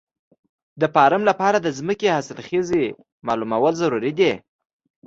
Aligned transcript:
د 0.81 0.83
فارم 0.93 1.21
لپاره 1.29 1.57
د 1.61 1.67
ځمکې 1.77 2.07
حاصلخېزي 2.15 2.85
معلومول 3.27 3.73
ضروري 3.81 4.11
دي. 4.19 4.33